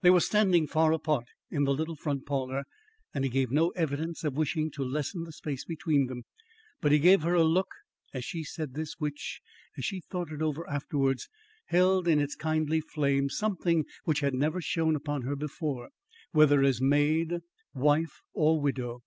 [0.00, 2.64] They were standing far apart in the little front parlour,
[3.12, 6.22] and he gave no evidence of wishing to lessen the space between them,
[6.80, 7.68] but he gave her a look
[8.14, 9.42] as she said this, which,
[9.76, 11.28] as she thought it over afterwards,
[11.66, 15.90] held in its kindly flame something which had never shone upon her before,
[16.32, 17.34] whether as maid,
[17.74, 19.02] wife or widow.